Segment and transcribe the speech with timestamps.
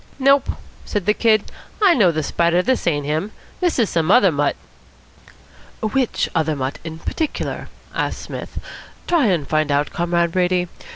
[0.17, 0.49] "Nope,"
[0.83, 1.43] said the Kid.
[1.79, 2.63] "I know the Spider.
[2.63, 3.31] This ain't him.
[3.59, 4.55] This is some other mutt."
[5.79, 8.59] "Which other mutt in particular?" asked Psmith.
[9.05, 10.67] "Try and find out, Comrade Brady.